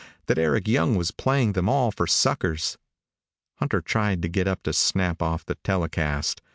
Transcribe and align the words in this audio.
that 0.25 0.39
Eric 0.39 0.67
Young 0.67 0.95
was 0.95 1.11
playing 1.11 1.53
them 1.53 1.69
all 1.69 1.91
for 1.91 2.07
suckers? 2.07 2.75
Hunter 3.57 3.81
tried 3.81 4.23
to 4.23 4.27
get 4.29 4.47
up 4.47 4.63
to 4.63 4.73
snap 4.73 5.21
off 5.21 5.45
the 5.45 5.59
telecast. 5.63 6.41